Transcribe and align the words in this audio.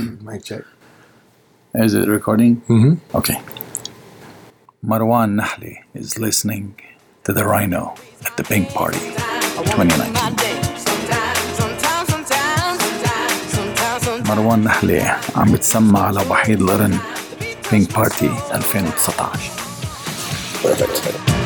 My 0.22 0.38
check. 0.38 0.62
Is 1.74 1.94
it 1.94 2.08
recording? 2.08 2.60
Mm-hmm. 2.62 3.16
Okay. 3.16 3.40
Marwan 4.84 5.38
Nahle 5.40 5.78
is 5.94 6.18
listening 6.18 6.74
to 7.24 7.32
the 7.32 7.44
Rhino 7.44 7.94
at 8.24 8.36
the 8.36 8.44
Pink 8.44 8.68
Party 8.70 8.98
2019. 8.98 10.40
مروان 14.30 14.64
نحلة 14.64 15.16
عم 15.36 15.52
بتسمع 15.52 16.06
على 16.06 16.20
وحيد 16.30 16.60
القرن 16.60 16.98
بينك 17.72 17.96
بارتي 17.96 18.30
2019 18.54 21.39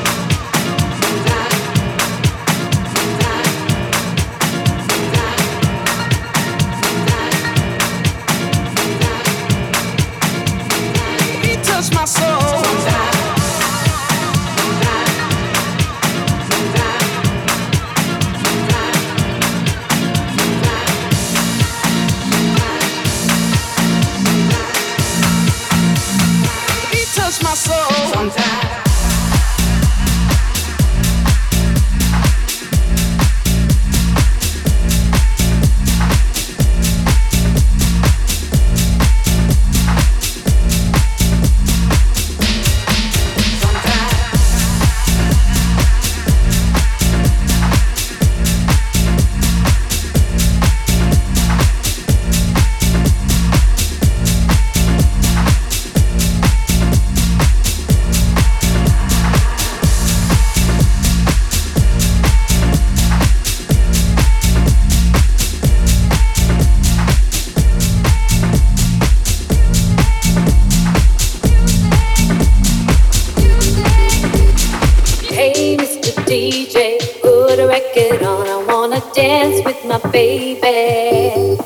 DJ, 76.34 76.99
put 77.22 77.60
a 77.60 77.66
record 77.69 78.25
on. 78.25 78.49
I 78.49 78.56
wanna 78.66 79.00
dance 79.15 79.65
with 79.65 79.84
my 79.84 79.99
baby. 80.10 81.56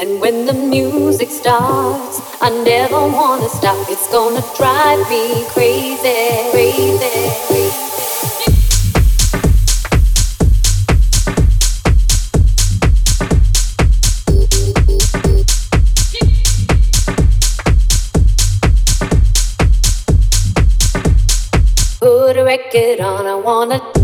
And 0.00 0.20
when 0.20 0.44
the 0.44 0.54
music 0.54 1.30
starts, 1.30 2.20
I 2.42 2.50
never 2.64 2.98
wanna 2.98 3.48
stop. 3.48 3.78
It's 3.88 4.10
gonna 4.10 4.42
drive 4.56 5.08
me 5.08 5.44
crazy, 5.54 6.50
crazy, 6.50 7.30
crazy. 7.46 7.71
wanna 23.62 24.01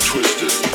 twisted. 0.00 0.65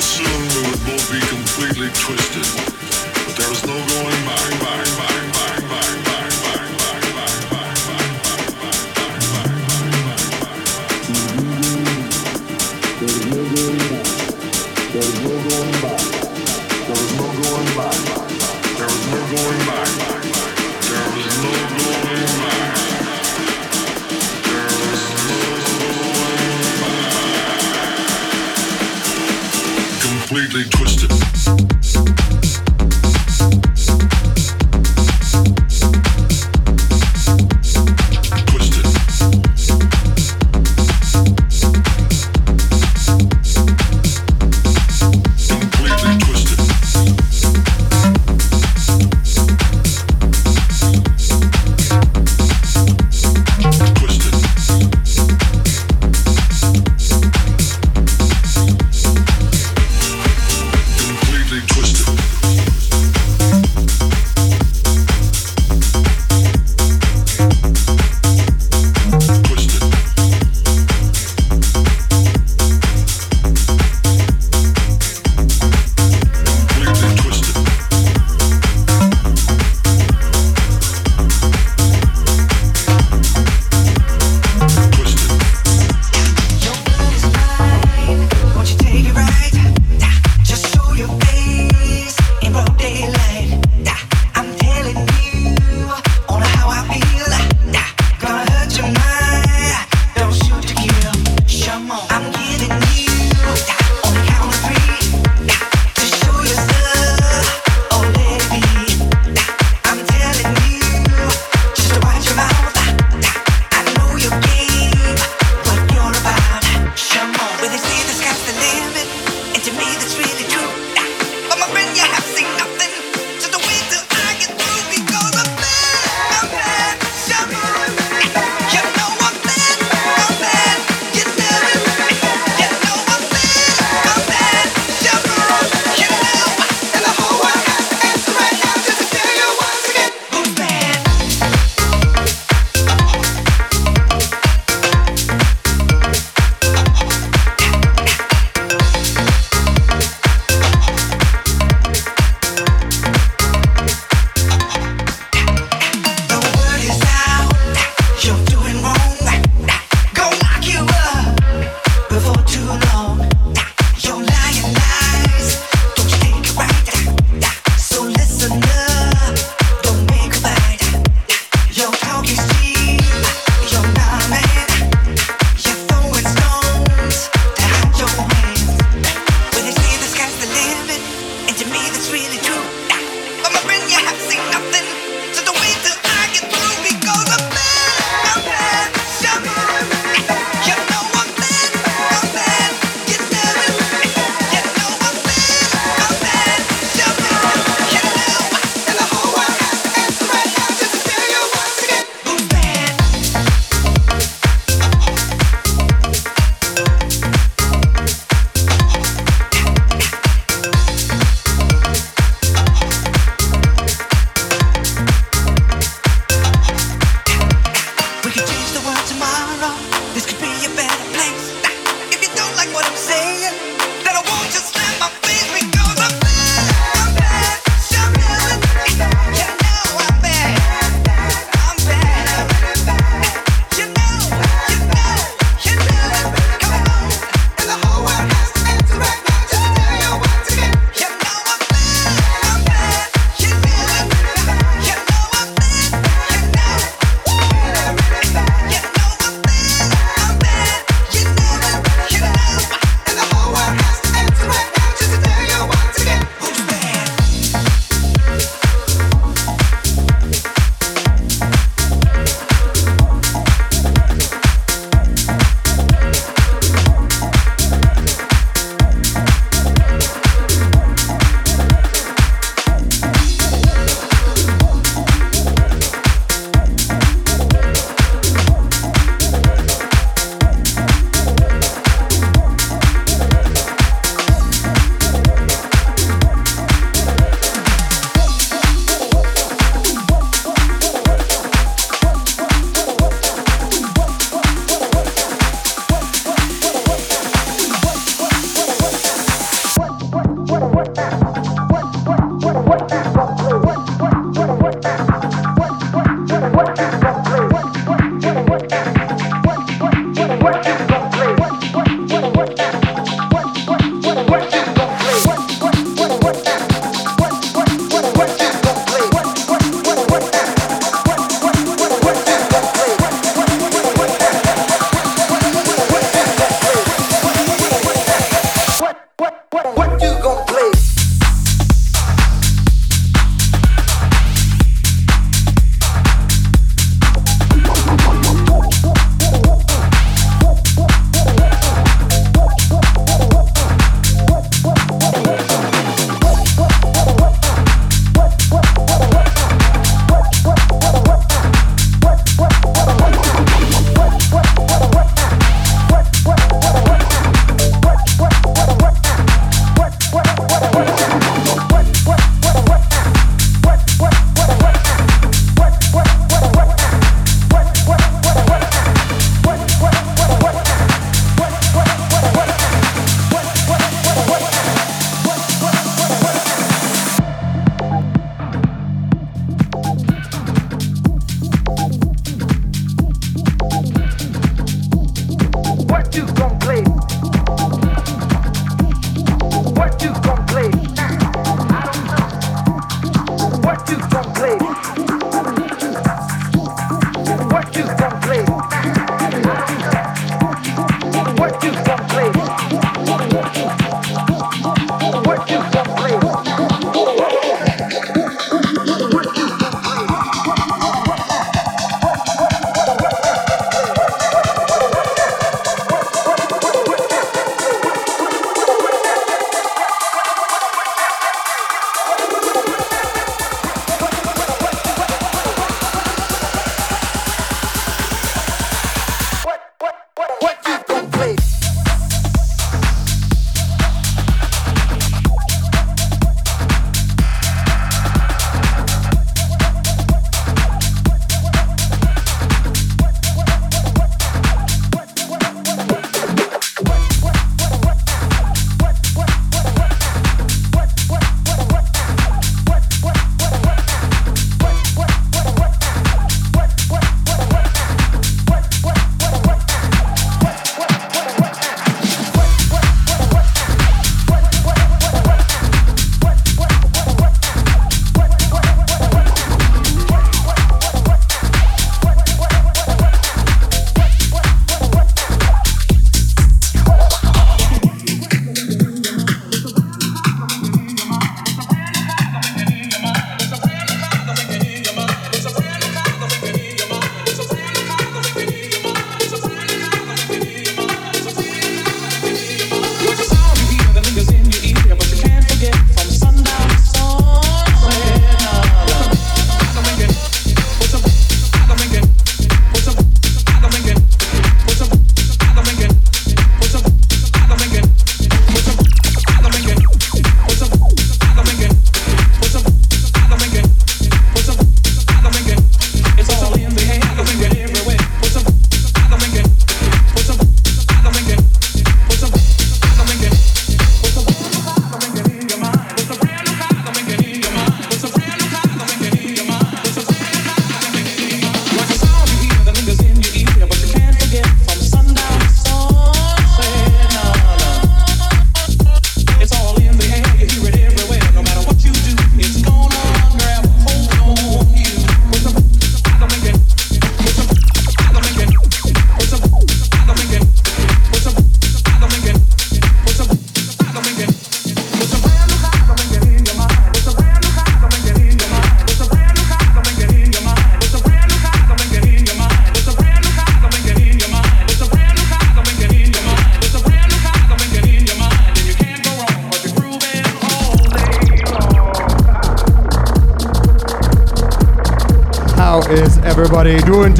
soon 0.00 0.40
we 0.54 0.70
would 0.70 0.80
both 0.86 1.12
be 1.12 1.20
completely 1.28 1.88
twisted, 1.92 2.48
but 3.26 3.36
there 3.36 3.48
was 3.50 3.64
no 3.66 3.74
going 3.74 4.24
back. 4.24 4.60
back. 4.60 4.89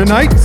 Tonight? 0.05 0.40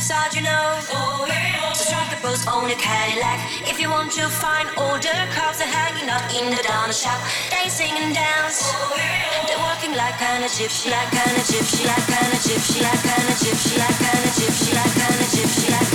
side, 0.00 0.34
you 0.34 0.42
know. 0.42 0.78
Oh. 0.94 1.26
So 1.74 1.84
strike 1.84 2.10
the 2.10 2.16
pose 2.22 2.46
on 2.46 2.70
a 2.70 2.74
Cadillac. 2.74 3.68
If 3.68 3.80
you 3.80 3.90
want 3.90 4.12
to 4.12 4.28
find 4.28 4.68
older 4.78 5.18
cars, 5.34 5.58
they're 5.58 5.68
hanging 5.68 6.08
out 6.08 6.22
in 6.34 6.50
the 6.50 6.62
donut 6.62 6.94
shop. 6.94 7.18
They 7.50 7.68
sing 7.68 7.92
and 7.98 8.14
dance. 8.14 8.62
They're 9.46 9.58
walking 9.58 9.94
like 9.94 10.20
an 10.22 10.42
Egyptian, 10.42 10.92
like 10.92 11.12
an 11.12 11.34
Egyptian, 11.42 11.86
like 11.86 12.08
an 12.08 12.30
Egyptian, 12.38 12.82
like 12.82 13.06
an 13.06 13.26
Egyptian, 13.34 13.78
like 13.78 14.00
an 14.02 14.16
Egyptian, 14.26 14.74
like 14.74 14.96
an 15.02 15.08
Egyptian. 15.08 15.08
Like 15.08 15.10
an 15.10 15.18
Egyptian 15.26 15.72
like 15.72 15.87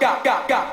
got, 0.00 0.24
got, 0.24 0.48
got, 0.48 0.72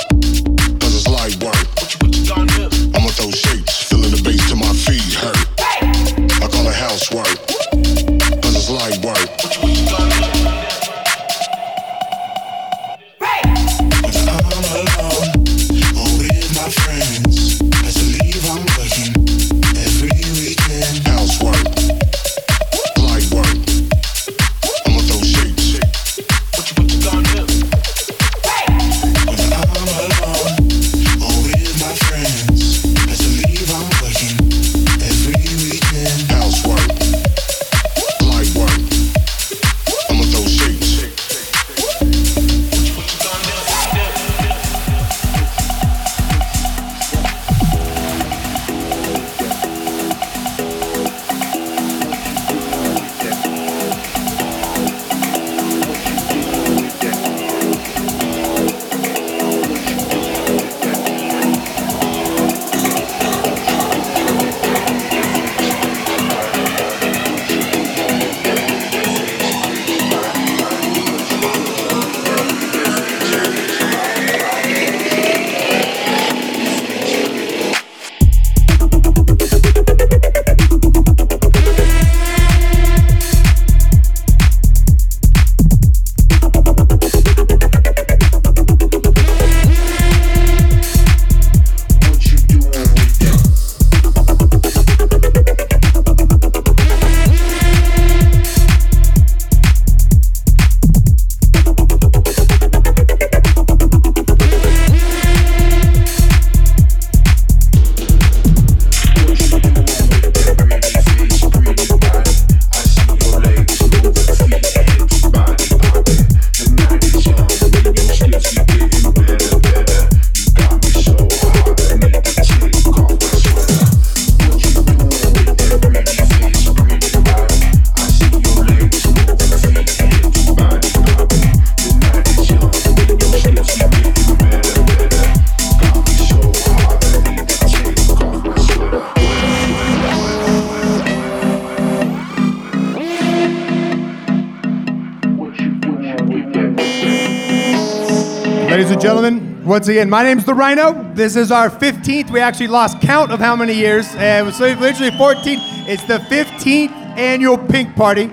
Once 149.71 149.87
again, 149.87 150.09
my 150.09 150.21
name's 150.21 150.43
the 150.43 150.53
Rhino. 150.53 151.13
This 151.13 151.37
is 151.37 151.49
our 151.49 151.69
15th. 151.69 152.29
We 152.29 152.41
actually 152.41 152.67
lost 152.67 152.99
count 152.99 153.31
of 153.31 153.39
how 153.39 153.55
many 153.55 153.73
years. 153.73 154.05
And 154.17 154.45
was 154.45 154.59
literally 154.59 155.17
14. 155.17 155.59
It's 155.87 156.03
the 156.03 156.17
15th 156.17 156.91
annual 157.17 157.57
Pink 157.57 157.95
Party. 157.95 158.29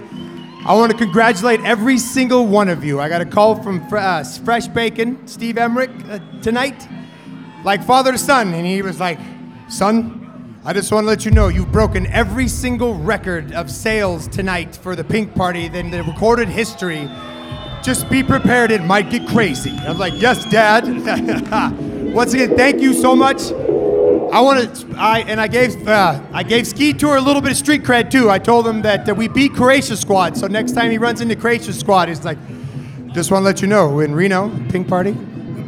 I 0.67 0.75
want 0.75 0.91
to 0.91 0.99
congratulate 0.99 1.61
every 1.61 1.97
single 1.97 2.45
one 2.45 2.69
of 2.69 2.83
you. 2.83 3.01
I 3.01 3.09
got 3.09 3.21
a 3.21 3.25
call 3.25 3.55
from 3.63 3.87
uh, 3.93 4.25
Fresh 4.25 4.67
Bacon, 4.67 5.29
Steve 5.29 5.59
Emmerich, 5.59 5.93
uh, 6.09 6.19
tonight, 6.43 6.89
like 7.63 7.85
father 7.85 8.11
to 8.11 8.19
son, 8.19 8.53
and 8.53 8.67
he 8.67 8.83
was 8.83 8.99
like, 8.99 9.21
"Son, 9.69 10.61
I 10.65 10.73
just 10.73 10.91
want 10.91 11.05
to 11.05 11.09
let 11.09 11.25
you 11.25 11.31
know 11.31 11.47
you've 11.47 11.71
broken 11.71 12.09
every 12.09 12.49
single 12.49 12.97
record 12.97 13.53
of 13.53 13.71
sales 13.71 14.27
tonight 14.27 14.75
for 14.75 14.97
the 14.97 15.05
Pink 15.05 15.37
Party 15.37 15.67
in 15.67 15.93
the 15.93 16.03
recorded 16.03 16.49
history." 16.49 17.09
Just 17.83 18.09
be 18.09 18.23
prepared 18.23 18.71
it 18.71 18.83
might 18.83 19.11
get 19.11 19.27
crazy. 19.29 19.71
I 19.71 19.91
was 19.91 19.99
like 19.99 20.15
yes 20.17 20.45
dad. 20.51 20.85
Once 22.15 22.35
again 22.35 22.57
thank 22.57 22.81
you 22.81 22.93
so 22.93 23.15
much. 23.15 23.53
I 24.31 24.41
want 24.41 24.77
to 24.77 24.95
i 24.99 25.21
and 25.21 25.41
i 25.41 25.47
gave 25.49 25.89
uh, 25.89 26.21
i 26.33 26.43
gave 26.43 26.67
ski 26.67 26.93
tour 26.93 27.17
a 27.17 27.21
little 27.21 27.41
bit 27.41 27.51
of 27.51 27.57
street 27.57 27.83
cred 27.83 28.11
too. 28.11 28.31
I 28.31 28.39
told 28.39 28.67
him 28.67 28.83
that 28.83 29.09
uh, 29.09 29.15
we 29.15 29.29
beat 29.29 29.55
croatia 29.55 29.97
squad 29.97 30.37
so 30.37 30.47
next 30.47 30.73
time 30.73 30.91
he 30.91 30.99
runs 30.99 31.21
into 31.21 31.35
croatia 31.35 31.73
squad 31.73 32.09
he's 32.09 32.25
like 32.25 32.39
just 33.13 33.31
want 33.31 33.43
to 33.43 33.47
let 33.47 33.63
you 33.63 33.69
know 33.69 34.01
in 34.01 34.15
reno 34.15 34.51
pink 34.69 34.87
party 34.87 35.17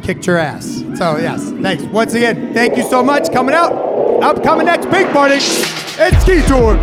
kicked 0.03 0.27
your 0.27 0.37
ass. 0.37 0.83
So 0.95 1.17
yes 1.17 1.51
thanks. 1.61 1.83
Once 1.85 2.13
again 2.13 2.53
thank 2.53 2.77
you 2.77 2.83
so 2.83 3.03
much. 3.03 3.31
Coming 3.31 3.55
out 3.55 3.71
upcoming 4.23 4.67
next 4.67 4.89
pink 4.89 5.09
party 5.11 5.35
it's 5.37 6.21
ski 6.21 6.41
tour 6.47 6.77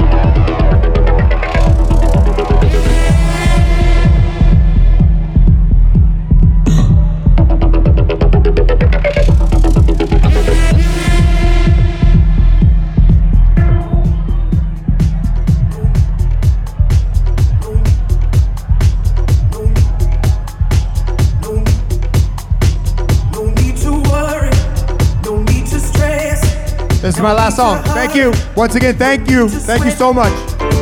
Is 27.19 27.23
my 27.23 27.33
last 27.33 27.57
song. 27.57 27.83
Thank 27.83 28.14
you. 28.14 28.33
Once 28.55 28.77
again, 28.77 28.97
thank 28.97 29.29
you. 29.29 29.49
Thank 29.49 29.85
you 29.85 29.91
so 29.91 30.12
much. 30.12 30.78